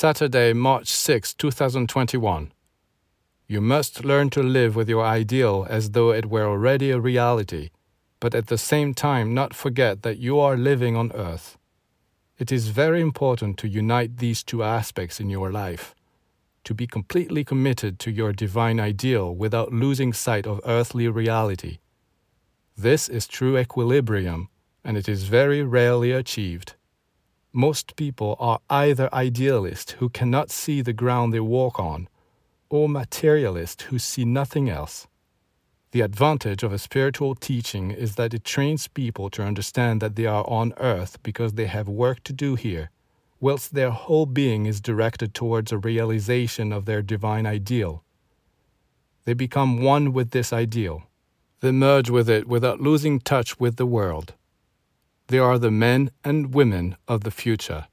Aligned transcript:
Saturday, 0.00 0.52
March 0.52 0.86
6, 0.86 1.34
2021. 1.34 2.52
You 3.48 3.60
must 3.60 4.04
learn 4.04 4.30
to 4.30 4.44
live 4.44 4.76
with 4.76 4.88
your 4.88 5.04
ideal 5.04 5.66
as 5.68 5.90
though 5.90 6.12
it 6.12 6.26
were 6.26 6.46
already 6.46 6.92
a 6.92 7.00
reality, 7.00 7.70
but 8.20 8.32
at 8.32 8.46
the 8.46 8.58
same 8.58 8.94
time 8.94 9.34
not 9.34 9.54
forget 9.54 10.04
that 10.04 10.18
you 10.18 10.38
are 10.38 10.56
living 10.56 10.94
on 10.94 11.10
earth. 11.16 11.58
It 12.38 12.52
is 12.52 12.68
very 12.68 13.00
important 13.00 13.58
to 13.58 13.68
unite 13.68 14.18
these 14.18 14.44
two 14.44 14.62
aspects 14.62 15.18
in 15.18 15.30
your 15.30 15.50
life, 15.50 15.96
to 16.62 16.74
be 16.74 16.86
completely 16.86 17.42
committed 17.42 17.98
to 17.98 18.12
your 18.12 18.32
divine 18.32 18.78
ideal 18.78 19.34
without 19.34 19.72
losing 19.72 20.12
sight 20.12 20.46
of 20.46 20.60
earthly 20.64 21.08
reality. 21.08 21.78
This 22.76 23.08
is 23.08 23.26
true 23.26 23.58
equilibrium, 23.58 24.48
and 24.84 24.96
it 24.96 25.08
is 25.08 25.24
very 25.24 25.64
rarely 25.64 26.12
achieved. 26.12 26.74
Most 27.52 27.96
people 27.96 28.36
are 28.38 28.60
either 28.68 29.12
idealists 29.12 29.92
who 29.92 30.10
cannot 30.10 30.50
see 30.50 30.82
the 30.82 30.92
ground 30.92 31.32
they 31.32 31.40
walk 31.40 31.80
on, 31.80 32.08
or 32.68 32.88
materialists 32.88 33.84
who 33.84 33.98
see 33.98 34.24
nothing 34.24 34.68
else. 34.68 35.06
The 35.92 36.02
advantage 36.02 36.62
of 36.62 36.72
a 36.72 36.78
spiritual 36.78 37.34
teaching 37.34 37.90
is 37.90 38.16
that 38.16 38.34
it 38.34 38.44
trains 38.44 38.88
people 38.88 39.30
to 39.30 39.42
understand 39.42 40.02
that 40.02 40.16
they 40.16 40.26
are 40.26 40.44
on 40.46 40.74
earth 40.76 41.22
because 41.22 41.54
they 41.54 41.66
have 41.66 41.88
work 41.88 42.22
to 42.24 42.34
do 42.34 42.54
here, 42.54 42.90
whilst 43.40 43.72
their 43.72 43.90
whole 43.90 44.26
being 44.26 44.66
is 44.66 44.82
directed 44.82 45.32
towards 45.32 45.72
a 45.72 45.78
realization 45.78 46.72
of 46.72 46.84
their 46.84 47.00
divine 47.00 47.46
ideal. 47.46 48.04
They 49.24 49.32
become 49.32 49.82
one 49.82 50.12
with 50.12 50.32
this 50.32 50.52
ideal. 50.52 51.04
They 51.60 51.72
merge 51.72 52.10
with 52.10 52.28
it 52.28 52.46
without 52.46 52.82
losing 52.82 53.18
touch 53.18 53.58
with 53.58 53.76
the 53.76 53.86
world. 53.86 54.34
They 55.28 55.38
are 55.38 55.58
the 55.58 55.70
men 55.70 56.10
and 56.24 56.54
women 56.54 56.96
of 57.06 57.22
the 57.22 57.30
future. 57.30 57.86